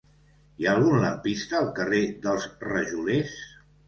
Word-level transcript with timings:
Hi 0.61 0.67
ha 0.67 0.71
algun 0.77 0.95
lampista 1.03 1.59
al 1.59 1.69
carrer 1.79 1.99
dels 2.23 2.47
Rajolers? 2.65 3.37